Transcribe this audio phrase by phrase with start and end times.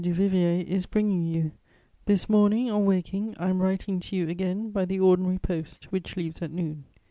[0.03, 1.51] Du Viviers is bringing you;
[2.05, 6.17] this morning, on waking, I am writing to you again by the ordinary post, which
[6.17, 6.85] leaves at noon.